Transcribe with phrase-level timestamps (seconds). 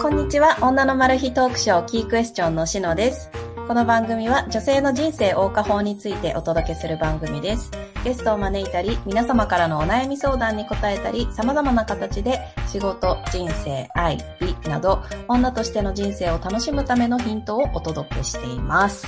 [0.00, 0.56] こんにちは。
[0.62, 3.32] 女のマル秘トークショーキークエスチョンのしのです。
[3.66, 7.72] この番組は女性の人生謳歌法についてお届けする番組です。
[8.04, 12.38] ゲストを招いたり、皆様からのお悩み相談に答えたり、様々な形で
[12.68, 19.04] 仕事、人生、愛、美など、女としての人生を楽しむためのヒントをお届けしています。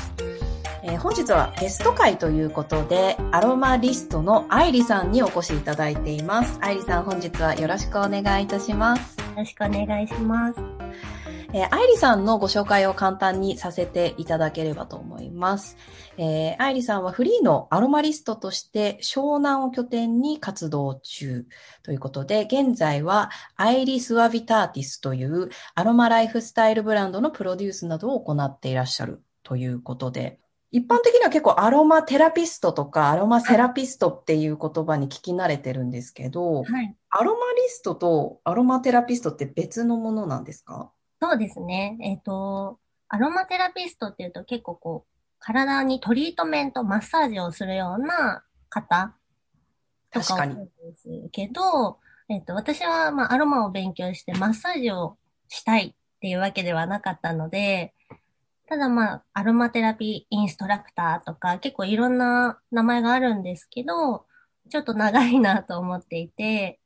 [0.83, 6.59] えー本日はゲスト会ということで、アロマリストの愛理さんにお越しいただいています。
[6.61, 9.21] 愛理さん、本日はよろしくお願いいたします。
[9.21, 10.80] よろしくお願いします。
[11.53, 15.77] えー、愛理さんのご紹介を簡単にさせていただければと思います。
[16.17, 21.47] えー、愛理さんはフリーのアロマリストとして湘南を拠点に活動中
[21.83, 30.39] ということで、現在はアイリスワビターティスというアロマライフスタイルブランドのプロデュースなどを行っていらっしゃるということで、
[30.71, 36.95] 一般的には結構アロマテラピストとかアロマセラピストっていう言葉に聞き慣れてるんですけど、はい。
[37.11, 40.93] アロマリストとアロマテラピストって別のものなんですか？
[41.21, 41.99] そうですね。
[42.03, 49.15] えっ、と、アロマテラピストっていうと結構こう、体にトリートメント、マッサージをするような方
[50.13, 57.95] とかを確かにそうですけど、えっ、と、私はまあアロマを勉強してマッサージをしたいっていうわけではなかったので、
[58.69, 64.27] ただまあ、アロマテラピーインストラクターとか結構いろんな名前があるんですけど、
[64.71, 66.79] ちょっと長いなと思っていて、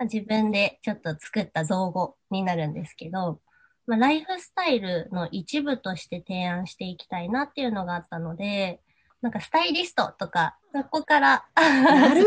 [0.00, 3.40] 自分でちょっと作った造語になるんですけど、
[3.88, 8.80] まあ、ライフスタイルの一部として提案していきたいなっていうのがあったので、
[9.22, 12.24] なんかスタイリストとか、そこから、なる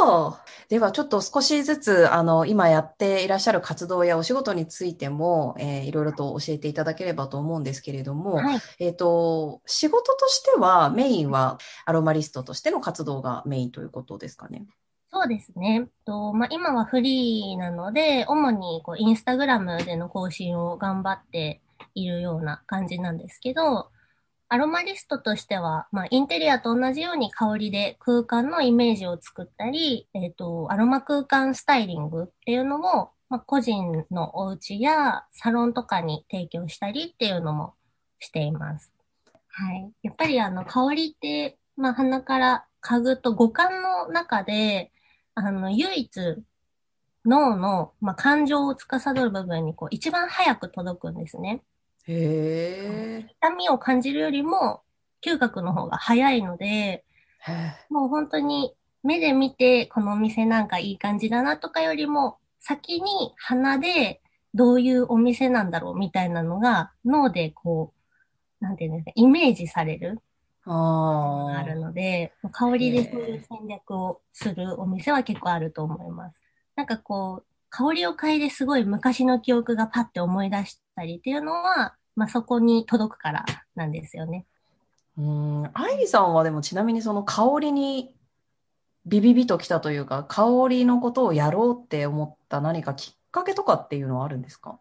[0.00, 0.38] ほど。
[0.70, 14.64] ではちょっと少しずつ、あの、今やっていらっしゃる活動やお仕事についても、えーいろいろと教えていただければと思うんですけれども、はい、えっと、仕事としてはメインはアロマリストとしての活動がメインということですかね。
[15.14, 15.86] そうですね。
[16.04, 21.62] とまあ、今はフリーなので、主にこうインスタグラムでの更新を頑張って
[21.94, 23.90] いるような感じなんですけど、
[24.48, 37.74] アロマリストとしては、まあ、インテリアと同じように香りで空間のイメージを作ったり、えっ、と、アロマ空間スタイリングっていうのも、まあ、個人のお家やサロンとかに提供したりっていうのも
[38.18, 38.92] しています。
[39.46, 39.92] はい。
[40.02, 44.90] やっぱりあの、香りって、まあ、鼻から嗅ぐと五感の中で、
[45.34, 46.36] あの、唯一、
[47.24, 51.62] 脳の、まあ、感情を司る部分に、こう、一番早く届くんですね。
[52.06, 53.26] へえ。
[53.40, 54.82] 痛みを感じるよりも、
[55.24, 57.04] 嗅覚の方が早いので、へ
[57.88, 64.22] もう本当に目で見て、このお店なんかいい感じだなとかよりも、先に鼻で
[64.54, 67.92] どういうお店なんだろうみたいなのが、脳でこ
[68.60, 70.20] う、なんていうんですか、イメージされる
[70.66, 71.74] あるあ。
[71.76, 76.40] ので、香りでそういう戦略をするお店は結構あると思います。
[76.76, 83.44] なんかこう、香りを嗅いですごい昔の記憶がパッて思い出したりっていうのは、まあそこに届くから
[83.74, 84.46] なんですよね。
[85.18, 88.12] うん、愛理さんはでもちなみにその香りに
[89.06, 94.78] ビビビときたというか、香りのことをやろうって思った何かきっかけとかっていうのはあるんですか？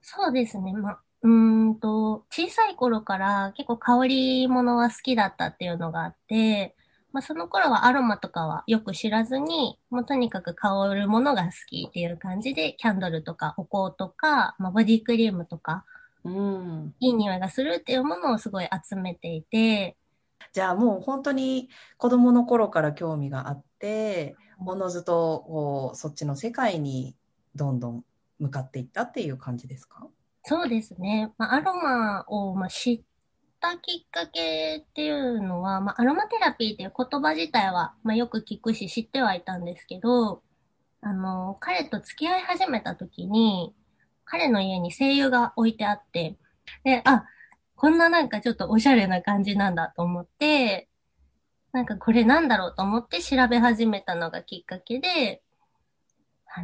[0.00, 0.72] そうですね。
[0.72, 6.74] まあ、うーんと、小さい頃から結構香り物は好きだったっていうのがあって、
[7.12, 15.84] まあその頃はアロマとかはよく知らずに、もうとにかく香るものが好きっていう感じで、キャンドルとかお香とか、まあボディクリームとか、
[16.24, 16.94] うん。
[17.00, 19.96] いい匂いがするっていうものをすごい集めていて、
[20.52, 27.14] じゃあもう本当に子供の頃から興味があって、おのずとこうそっちの世界に
[27.54, 28.04] どんどん
[28.38, 30.08] 向かっていったっていう感じですか？
[30.48, 31.32] そうですね。
[31.38, 33.02] まあ、アロマを、まあ、知っ
[33.60, 40.44] たきっかけっていうのは、まあ、アロマテラピーっていう言葉自体は、まあ、よく聞くし知ってはいたんですけど、
[41.00, 43.74] あの、彼と付き合い始めた時に、
[44.24, 46.36] 彼の家に精油が置いてあって、
[46.84, 47.24] で、あ、
[47.74, 50.88] こんななんかちょっとおしゃれな感じなんだと思って、
[51.72, 55.42] なんかこれなんだろうと思って調べ始めたのがきっかけで、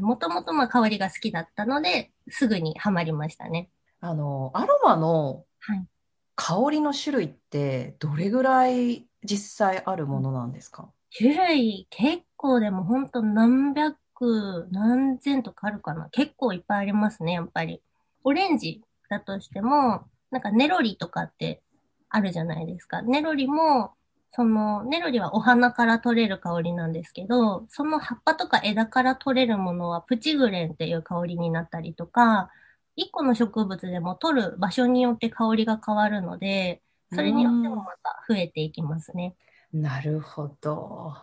[0.00, 3.68] もともとまあ香りが好きだったので、すぐにハマりましたね。
[4.02, 5.86] あの、アロマのはい。
[6.34, 10.90] 香りの種類ってどれぐらい実際あるものなんですか？
[11.16, 16.08] 種類結構でも本当何百、何千とかあるかな。
[16.10, 17.80] 結構いっぱいありますね、やっぱり。
[18.24, 21.62] オレンジだとしても、なんかネロリとかって
[22.08, 23.02] あるじゃないですか。
[23.02, 23.92] ネロリも、
[24.32, 32.50] その、ネロリはお花から取れる香りなんですけど、その葉っぱとか枝から取れるものはプチグレンっていう香りになったりとか、
[32.96, 39.34] 一個の植物でも取る場所によって香りが変わるので、それによってもまた増えていきますね。
[39.72, 41.14] なるほど。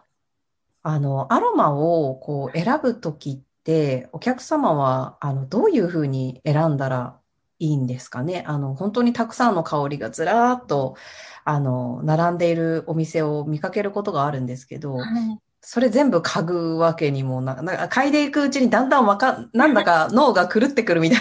[0.81, 7.19] あの、アロマをこう選ぶときって、お客様はあのどういうふうに選んだら
[7.59, 8.43] いいんですかね？
[8.47, 10.95] あの、本当にたくさんの香りがずらーっと、
[11.43, 15.39] あの、並んでいるお店を見かけることがあるんですけど、はい。
[15.61, 21.19] それ全部嗅ぐわけにもな、なんか嗅いでいくうちにだんだんわかん、なんだか 脳が狂ってくるみたい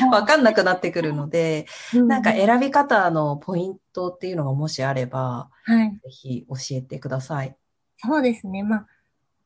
[0.00, 5.90] な、わかんなくなってくるので、なんか選び方のポイントっていうのがもしあれば、はい。
[5.90, 7.56] ぜひ教えてください。
[7.98, 8.62] そうですね。
[8.62, 8.86] まあ、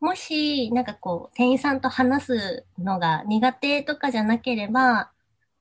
[0.01, 5.11] もし、なんかこう、店員さんと話すのが苦手とかじゃなければ、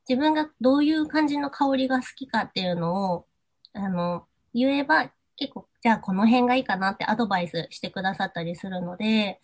[0.08, 3.26] 自分がどういう感じの香りが好きかっていうのを、
[3.74, 9.40] あの、言えば、結構、じゃあこの辺がいいかなってアドバイスしてくださったりするので、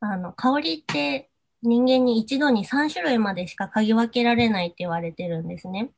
[0.00, 1.30] あの、香りって
[1.62, 5.90] 人間に一度に3種類までしか嗅ぎ分けられないって言われてるんですね。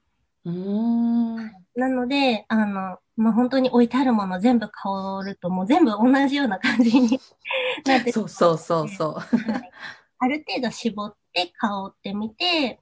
[0.44, 1.36] うーん。
[1.76, 7.20] なので、あの、まあ、本当に置いてあるもの全部香るともう全部同じような感じに
[7.86, 9.50] なってそうそうそうそう。
[9.50, 9.70] はい
[10.24, 12.80] ある程度絞って香ってみて、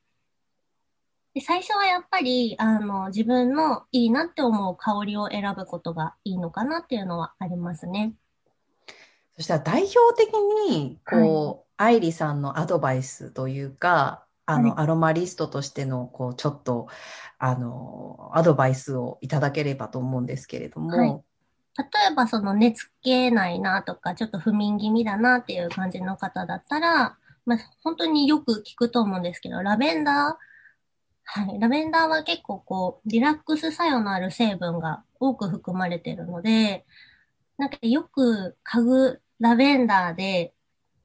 [1.34, 8.12] で最初はやっぱり、あの、自分のいいなって思う香りを選ぶことがいいのかなっていうのはありますね。
[9.36, 10.34] そしたら代表的
[10.68, 16.88] に、こう、愛理さんのアドバイスというか、あの、アロマリストとしての、こう、ちょっと、
[17.38, 21.10] あの、アドバイスをいただければと思うんですけれども、はい。
[21.78, 30.51] 例えばその寝つけないなとか、ちょっと不眠気味だなっていう感じの方だったら、まあ、本当によく聞くと思うんですけど、ラベンダー、
[31.24, 36.84] はい、ラベンダーは結構こう、リラックス作用のある成分が多く含まれてるので、
[37.58, 40.54] なんかよく嗅ぐラベンダーで、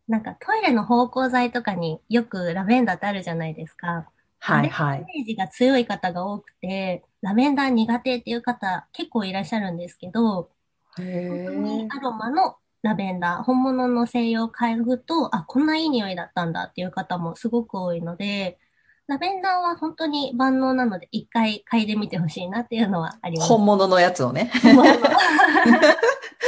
[0.07, 4.09] なんかトイレの芳香剤とかによくラベンダーってあるじゃないですか。
[4.39, 5.05] はいはいイ。
[5.05, 10.51] メージが強い方が多くて、ラベンダー苦手っていう方結構いらっしゃるんですけど、
[10.99, 11.87] へ本当にえ。
[11.89, 18.59] アロマのラベンダー、本物の西洋嗅ぐと、あ、こんないい匂いだったんだっていう方もすごく多いので、
[19.07, 23.49] ラベンダーは本当に万能なので、一回嗅いでみてほしいなっていうのはあります。
[23.49, 24.51] 本物のやつをね。
[24.63, 24.87] 本物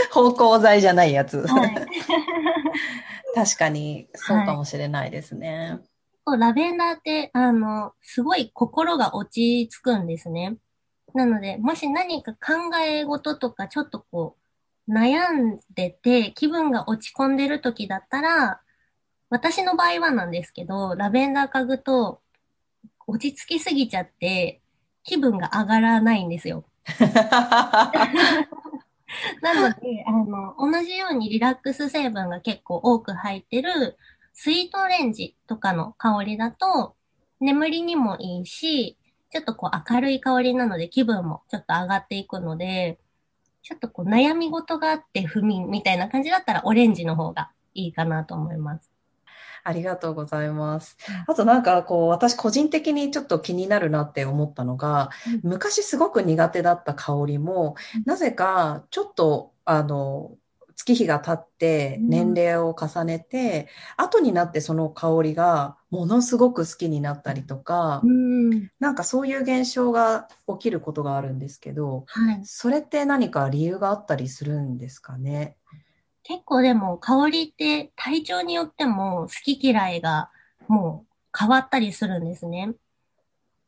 [0.09, 1.47] 芳香剤じゃないやつ。
[1.47, 1.75] はい。
[3.33, 5.79] 確かに、そうかもしれないですね。
[6.27, 10.57] そうラベンダーって、あの、すごい心が落ち着くんですね。
[11.13, 14.35] なので、もし何か考え事とか、ちょっとこ
[14.87, 18.61] う、悩んでて、気分が落ち込んでる時だったら、
[19.29, 22.21] 私の場合はなんですけど、ラベンダー嗅ぐと、
[23.09, 24.61] 落ち着きすぎちゃって、
[25.03, 26.65] 気分が上がらないんですよ。
[29.41, 33.97] なので、あの、同じようにリラックス成分が結構多く入ってる、
[34.33, 36.95] スイートオレンジとかの香りだと、
[37.39, 38.97] 眠りにもいいし、
[39.31, 42.99] ちょっとこう明るい香りなので気分もちょっと上がっていくので、
[43.61, 48.91] ちょっとこう悩み事があって不眠みたいな感じだったらオレンジの方がいいかなと思います。
[49.63, 50.97] ありがとうございます。
[51.27, 55.09] あとなんかこう、私個人的にちょっと気になるなって思ったのが、
[55.43, 57.75] 昔すごく苦手だった香りも、
[58.05, 60.37] なぜかちょっと、あの、
[60.75, 63.67] 月日が経ってうん年齢を重ねて、
[63.97, 68.11] 後になってその香りがものすごく好きになったりとか、う
[68.55, 68.69] ん。
[68.79, 72.43] なんかそういう現象が起きることがあるんですけど、はい。
[72.43, 75.57] それって何か理由があったりするんですかね？
[76.29, 80.29] 結構でも香りって体調によっても好き嫌いが
[80.67, 82.75] もう変わったりするんですね。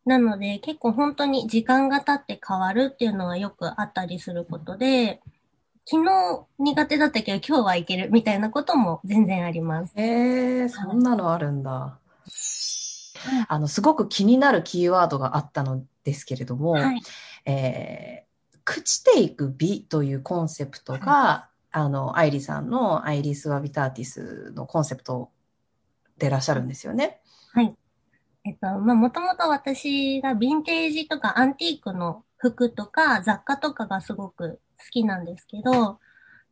[0.06, 5.22] なので結構本当に時間が経って変わるっていうのはよくあったりすることで、
[5.88, 9.94] 昨日苦手だったけど今日はいけるみたいなことも全然あります。
[9.96, 11.98] えー、そんなのあるんだ。
[13.48, 17.02] あの、すごく気になるキーワードがあったのですけれども、はい。
[17.46, 25.32] えー、朽ちていく美というコンセプトが、あの、アイリさんのアイリス・ワビターティスのコンセプト
[26.18, 27.22] でいらっしゃるんですよね。
[27.54, 27.76] はい。
[28.44, 36.00] えっと、まあ、もともと私がヴィンテージとかアンティークの服とか雑貨とかがすごく好きなんですけど、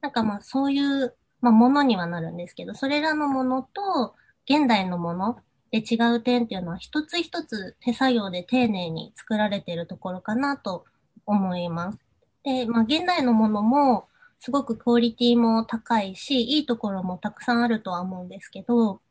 [0.02, 4.16] なんかまあそういう、まあものにはなるんですけど、それらのものと
[4.50, 5.40] 現代のもの
[5.72, 10.86] で違う点っていうのは一つ一つ手作業で丁寧に作られているところかなと
[11.26, 12.00] 思います。
[12.44, 14.09] で、まあ現代のものも
[14.40, 19.02] すごくクオリティも高いし、いいところもたくさんあるとは思うんですけど、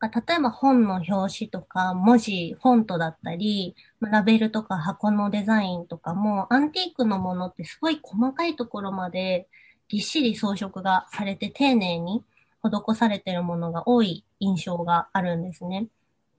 [0.00, 9.48] 例えば本の表紙とか文字、フォントだったり、ラベルとか箱のデザインとかも、アンティークのものってすごい細かいところまで
[9.88, 12.24] ぎっしり装飾がされて丁寧に
[12.64, 15.86] 施されてるものが多い印象があるんですね。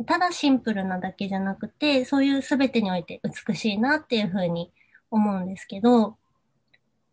[0.05, 4.71] ただシンプルなだけじゃなくて、そういう全てにおいて美しいなっていうふうに
[5.11, 6.17] 思うんですけど、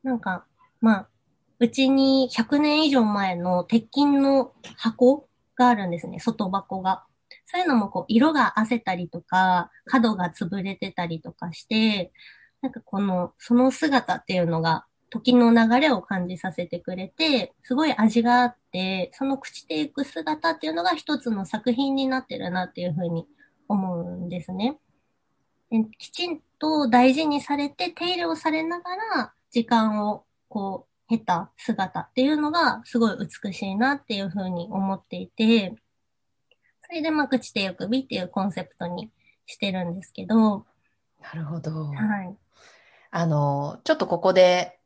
[0.02, 0.44] なんか、
[0.80, 1.08] まあ、
[1.60, 7.04] うちに100年以上前の鉄筋の箱があるんですね、外箱が。
[7.44, 12.12] そういうのもこう、色が褪せたりとか、角が潰れてたりとかして、
[12.62, 23.26] なんかこの、その姿っていうのが、時の流れを感じさせてくれて、すごい味があって、その朽ちていく姿っていうのが一つの作品になってるなっていうふうに
[23.68, 24.78] 思うんですね。
[25.98, 35.74] きちんと大事にされて、手入れをされながら、時間をこう、経た姿っていうのがすごい美しいなっていうふうに思っていて、
[36.86, 39.10] それでまあ、朽ちてゆく美っていうコンセプトに
[39.46, 40.66] してるんですけど。
[41.22, 41.86] なるほど。
[41.86, 42.36] はい。
[43.10, 44.80] あの、ちょっとここで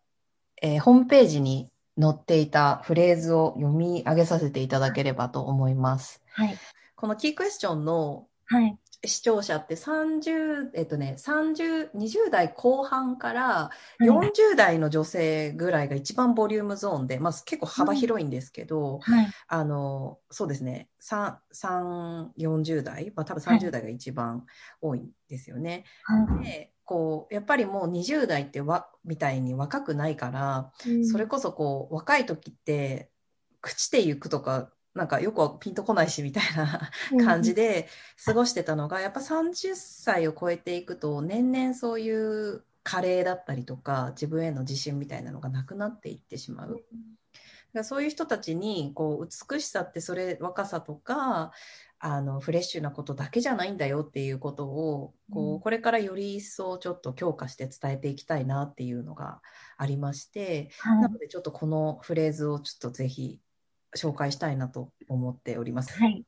[0.63, 1.69] えー、ホームページに
[2.01, 6.23] 載っていたフレーズを読み上げさせていただければと思います。
[6.33, 6.57] はい。
[6.97, 8.27] このキークエスチョンの
[9.07, 13.71] 視聴者って30、えっとね、30、20代後半から
[14.01, 24.45] 40代の女性ぐらいが一番ボリュームゾーンで、まあ結構幅広いんですけど、はい、あの、そうですね、3、3 40代、まあ多分30代が一番
[24.81, 25.85] 多いんですよね。
[26.05, 33.11] はい、でこうやっぱりもう20代ってわみたいに若くないから、うん、それこそこう若い時って
[33.63, 36.91] 朽ちていくとかなんかよくピンとこないしみたいな
[37.25, 37.89] 感じで
[38.25, 46.85] 過ごしてたのが、うん、やっぱ30歳を超えていくと年々そういう加齢だったりとか自分への自信みたいなのがなくなっていってしまう。
[47.75, 51.53] うん、そういう人たちにこう美しさってそれ若さとか
[51.99, 59.41] あのフレッシュなことだけじゃないんだよっていうことをこうこれからより一層ちょっと強化して伝えていきたいなっていうのが
[59.79, 63.41] ありまして、はい、なのでちょっとこのフレーズをちょっとぜひ
[63.97, 65.99] 紹介したいなと思っております。
[65.99, 66.25] はい。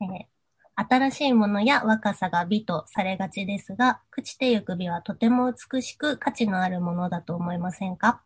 [0.00, 8.22] えー、新しいものや若さが美とされがちですが、朽ちてゆく美はとても美しく価値のあるものだと思いませんか？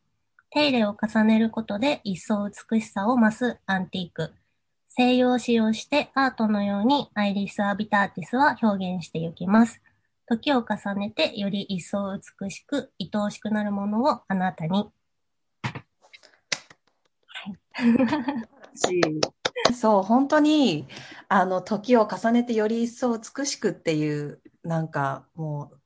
[0.51, 4.33] 手入れを重ねることで一層美しさを増すアンティーク。
[4.89, 9.83] 西洋を使用してアートのようにアイリス・アビターティスは表現していきます。
[10.27, 14.91] 時を重ねてより一層美しく、愛おしくなるものをあなたに。
[15.63, 15.71] は
[17.45, 17.57] い、
[19.75, 20.87] そう、本当に、
[21.29, 25.81] あの、時を重ねてより一層美しくっていう、なんかもう、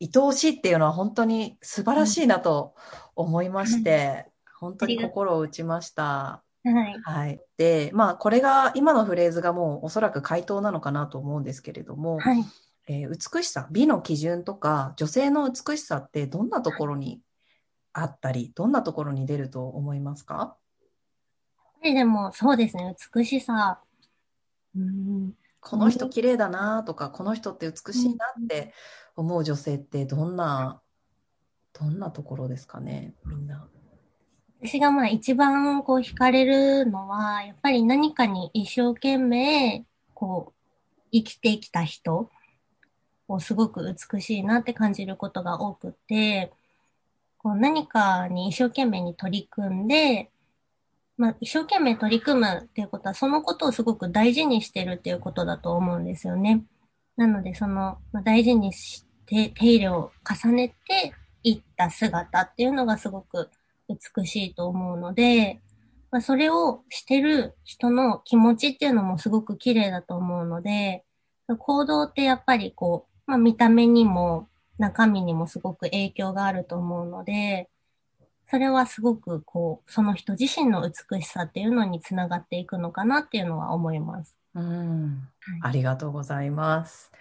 [0.00, 2.74] 愛おしいっていうのは本当に素晴らしいなと
[3.14, 4.26] 思いまして、
[4.62, 6.42] うん、本当に心を打ちました。
[6.64, 7.00] はい。
[7.02, 7.40] はい。
[7.56, 12.44] で、まあ、これが、今のフレーズがもうおそらく回答なのかなと思うんですけれども、はい。
[12.88, 17.20] えー、美しさ、美の基準とか、女性の美しさってどんなところに
[17.92, 20.56] あったり、どんなところに出ると思いますか？
[21.94, 23.80] でも、そうですね、美しさ。
[24.76, 28.72] うん、この人綺麗だなとか、この人って美しいなって
[29.16, 30.80] 思う女性ってどんな、
[31.72, 33.68] どんなところですかね、みんな。
[34.62, 40.52] 私がまあ一番こう惹かれるのは、やっぱり何かに一生懸命、こう、
[41.12, 42.30] 生きてきた人
[43.28, 46.52] をすごく美しいなって感じることが多くて、
[47.38, 50.30] こう何かに一生懸命に取り組んで、
[51.16, 56.64] まあ、一生懸命取り組むっていうことは、そのことをすごく大事にしてるっていうことだと思うんですよね。
[57.16, 63.50] なので、その、まあ、大事にして手入れを重ねていった姿っていうのがすごく
[63.88, 65.60] 美しいと思うので、
[66.10, 71.04] まあ、それをしてる人の気持ちっていうのもすごく綺麗だと思うので、
[71.58, 77.70] 行動ってやっぱりこう、まあ、見た目にも中身にもすごく影響があると思うので、
[78.50, 84.36] それはすごくこう、その人自身の美しさっていうのにつながっていくのかなっていうのは思います。
[84.54, 85.28] うん、
[85.60, 87.12] ありがとうございます。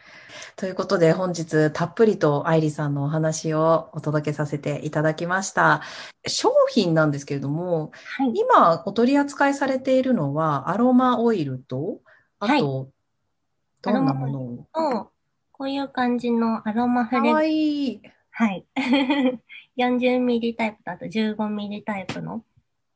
[0.56, 5.82] ということで本日たっぷりと愛理さんのお話をお届けさせていただきました。
[6.26, 12.00] 商品なんですけれども、はい、今お取り扱いされているのはアロマオイルと、
[12.40, 15.12] あと、はい、どんなものを？
[15.52, 18.02] こういう感じのアロマフレかわいい。
[18.32, 18.66] はい。
[19.78, 22.44] 40ミリタイプとあと15ミリタイプの。